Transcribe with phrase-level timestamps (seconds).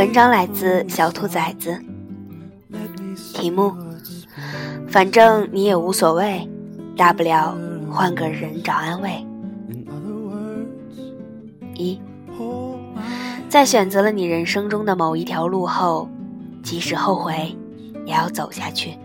[0.00, 1.78] 文章来自小兔崽子，
[3.34, 3.70] 题目：
[4.88, 6.48] 反正你也无所谓，
[6.96, 7.54] 大不了
[7.90, 9.10] 换个人找安慰。
[11.74, 12.00] 一，
[13.50, 16.08] 在选择了你人生中的某一条路后，
[16.62, 17.54] 即使后悔，
[18.06, 18.96] 也要走下去。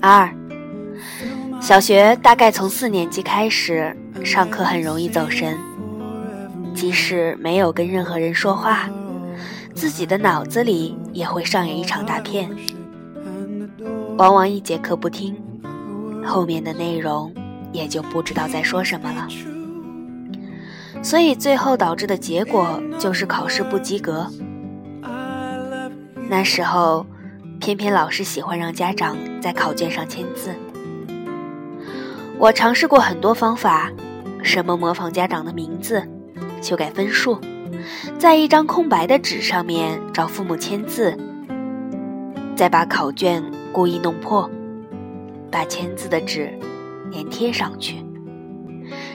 [0.00, 0.34] 二，
[1.60, 5.54] 小学大概从四年级开始，上课很容易走神。
[6.74, 8.90] 即使没有跟任何人说话，
[9.74, 12.50] 自己的脑子里也会上演一场大片。
[14.18, 15.36] 往往一节课不听，
[16.24, 17.32] 后面的内容
[17.72, 19.28] 也就不知道在说什么了。
[21.02, 24.26] 所以最后导致的结果就是考试不及格。
[26.28, 27.06] 那时候，
[27.60, 30.50] 偏偏老师喜欢让家长在考卷上签字。
[32.38, 33.92] 我尝试过很多方法，
[34.42, 36.06] 什么模仿家长的名字。
[36.64, 37.38] 修改分数，
[38.18, 41.14] 在一张空白的纸上面找父母签字，
[42.56, 44.50] 再把考卷故意弄破，
[45.50, 46.50] 把签字的纸
[47.12, 48.02] 粘贴上去。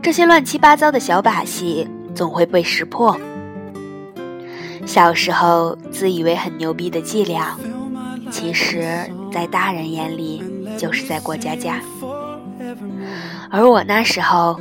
[0.00, 3.14] 这些乱七八糟的小把戏总会被识破。
[4.86, 7.58] 小时候自以为很牛逼的伎俩，
[8.30, 8.86] 其实，
[9.30, 10.42] 在大人眼里
[10.78, 11.78] 就是在过家家。
[13.50, 14.58] 而我那时候。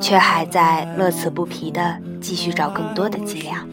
[0.00, 3.66] 却还在乐此不疲地继续找更多的伎俩。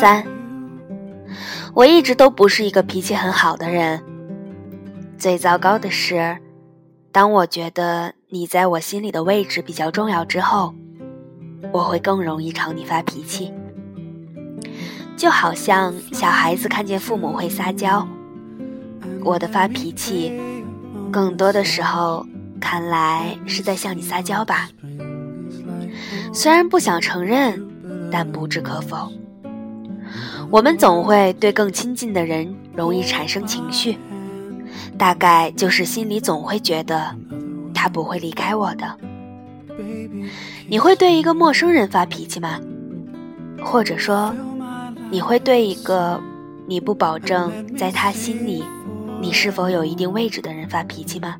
[0.00, 0.24] 三，
[1.74, 4.02] 我一直都不是一个脾气很好的人。
[5.16, 6.38] 最糟糕的是，
[7.12, 10.74] 当我觉得你在我心里的位置比较重要之后。
[11.70, 13.52] 我会更容易朝你发脾气，
[15.16, 18.06] 就好像小孩子看见父母会撒娇，
[19.24, 20.32] 我的发脾气，
[21.10, 22.26] 更多的时候
[22.60, 24.68] 看来是在向你撒娇吧。
[26.32, 27.62] 虽然不想承认，
[28.10, 29.12] 但不置可否。
[30.50, 33.96] 我们总会对更亲近的人容易产生情绪，
[34.98, 37.14] 大概就是心里总会觉得
[37.72, 38.98] 他不会离开我的。
[40.68, 42.58] 你会对一个陌生人发脾气吗？
[43.62, 44.34] 或者说，
[45.10, 46.20] 你会对一个
[46.66, 48.64] 你不保证在他心里
[49.20, 51.36] 你是否有一定位置的人发脾气吗？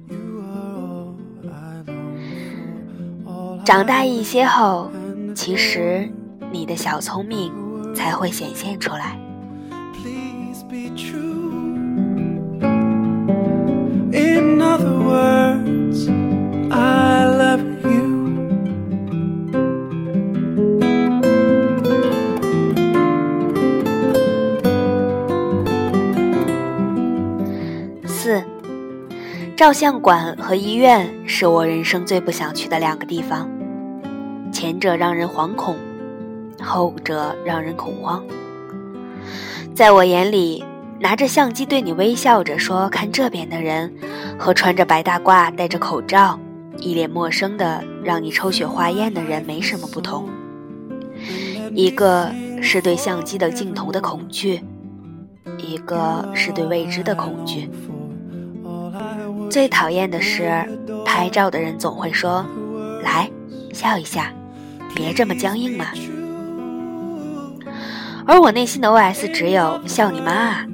[3.64, 4.90] 长大一些后，
[5.34, 6.08] 其实
[6.50, 7.52] 你的小聪明
[7.94, 9.18] 才会显现出来。
[29.62, 33.48] 照相馆和医院是我人生最不想去的两个地方，
[34.50, 35.76] 前者让人惶恐，
[36.60, 38.24] 后者让人恐慌。
[39.72, 40.64] 在我眼里，
[40.98, 43.94] 拿着相机对你微笑着说“看这边”的人，
[44.36, 46.36] 和穿着白大褂、戴着口罩、
[46.78, 50.28] 一脸陌生的让你抽血化验的人没什么不同。
[51.72, 54.60] 一个是对相机的镜头的恐惧，
[55.56, 57.70] 一个是对未知的恐惧。
[59.52, 60.66] 最讨厌的是，
[61.04, 62.42] 拍照的人总会说
[63.04, 63.30] ：“来，
[63.74, 64.32] 笑一下，
[64.94, 65.88] 别这么僵硬嘛。”
[68.24, 70.66] 而我内心的 OS 只有“笑你妈啊”。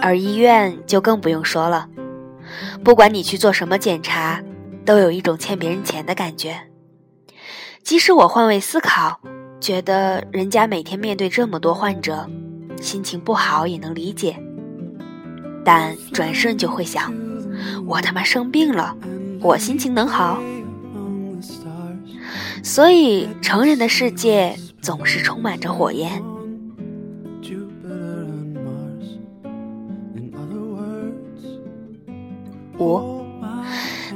[0.00, 1.86] 而医院就更不用说了，
[2.82, 4.42] 不管你去做什么检查，
[4.86, 6.58] 都有一种欠别人钱的感觉。
[7.82, 9.20] 即使我换位思考，
[9.60, 12.26] 觉得人家每天面对这么多患者，
[12.80, 14.42] 心情不好也能理解。
[15.70, 17.12] 但转瞬就会想，
[17.84, 18.96] 我他妈生病了，
[19.42, 20.40] 我心情能好？
[22.62, 26.22] 所以成人的世界总是充满着火焰。
[32.78, 33.22] 五，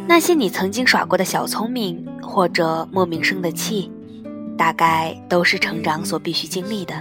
[0.08, 3.93] 那些你曾经耍过的小聪明或者莫名生的气，
[4.56, 6.94] 大概都是成长所必须经历的。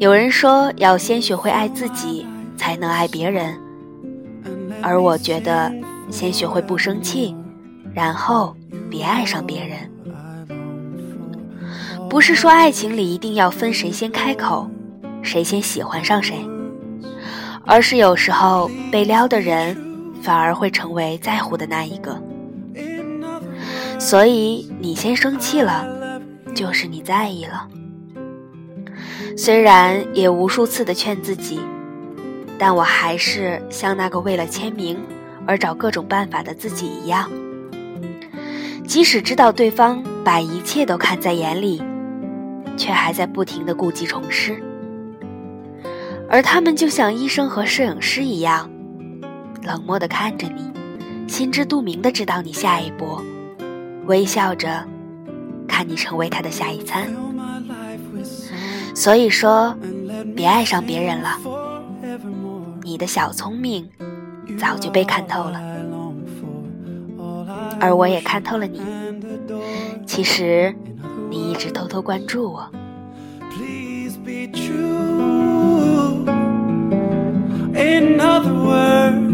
[0.00, 2.26] 有人说，要先学会爱自己。
[2.60, 3.58] 才能爱别人，
[4.82, 5.72] 而我觉得，
[6.10, 7.34] 先学会不生气，
[7.94, 8.54] 然后
[8.90, 9.78] 别爱上别人。
[12.10, 14.68] 不是说爱情里一定要分谁先开口，
[15.22, 16.36] 谁先喜欢上谁，
[17.64, 19.74] 而是有时候被撩的人，
[20.20, 22.22] 反而会成为在乎的那一个。
[23.98, 26.20] 所以你先生气了，
[26.54, 27.66] 就是你在意了。
[29.34, 31.58] 虽然也无数次的劝自己，
[32.60, 35.00] 但我还是像那个为了签名
[35.46, 37.30] 而找各种办法的自己一样。
[38.86, 41.82] 即使知道对方把一切都看在眼里，
[42.76, 44.62] 却还在不停的故技重施。
[46.28, 48.68] 而他们就像医生和摄影师一样，
[49.62, 50.70] 冷漠的看着你，
[51.26, 53.22] 心知肚明的知道你下一步，
[54.04, 54.84] 微笑着
[55.66, 57.08] 看你成为他的下一餐。
[58.94, 59.74] 所以说，
[60.36, 61.38] 别爱上别人了，
[63.00, 63.88] 的小聪明
[64.58, 65.58] 早就被看透了。
[67.80, 68.82] 而我也看透了你，
[70.06, 70.74] 其实
[71.30, 72.70] 你一直偷偷关注我。
[77.72, 79.29] In other words